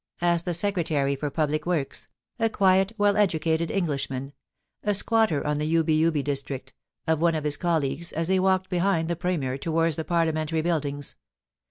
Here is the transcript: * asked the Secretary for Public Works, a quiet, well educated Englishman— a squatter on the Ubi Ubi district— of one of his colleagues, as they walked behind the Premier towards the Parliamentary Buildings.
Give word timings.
* 0.15 0.17
asked 0.19 0.45
the 0.45 0.53
Secretary 0.55 1.15
for 1.15 1.29
Public 1.29 1.67
Works, 1.67 2.07
a 2.39 2.49
quiet, 2.49 2.91
well 2.97 3.15
educated 3.15 3.69
Englishman— 3.69 4.33
a 4.83 4.95
squatter 4.95 5.45
on 5.45 5.59
the 5.59 5.67
Ubi 5.67 5.93
Ubi 5.93 6.23
district— 6.23 6.73
of 7.07 7.21
one 7.21 7.35
of 7.35 7.43
his 7.43 7.55
colleagues, 7.55 8.11
as 8.11 8.27
they 8.27 8.39
walked 8.39 8.67
behind 8.67 9.09
the 9.09 9.15
Premier 9.15 9.59
towards 9.59 9.97
the 9.97 10.03
Parliamentary 10.03 10.63
Buildings. 10.63 11.15